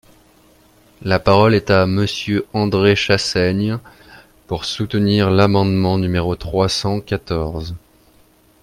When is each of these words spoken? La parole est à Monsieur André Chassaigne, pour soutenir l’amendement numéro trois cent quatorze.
La 1.03 1.19
parole 1.19 1.53
est 1.53 1.69
à 1.69 1.85
Monsieur 1.85 2.47
André 2.53 2.95
Chassaigne, 2.95 3.77
pour 4.47 4.65
soutenir 4.65 5.29
l’amendement 5.29 5.99
numéro 5.99 6.35
trois 6.35 6.69
cent 6.69 6.99
quatorze. 7.01 7.75